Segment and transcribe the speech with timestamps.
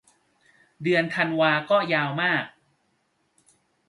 [0.83, 2.45] เดือนธันวาก็ยาวมาก